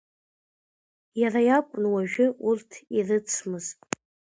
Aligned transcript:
Иара 1.21 1.41
иакәын 1.47 1.85
уажәы 1.93 2.25
урҭ 2.49 2.69
ирыцмыз. 2.97 3.65